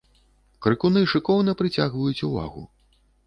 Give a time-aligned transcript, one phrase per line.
[0.65, 2.61] Крыкуны шыкоўна прыцягваюць увагу.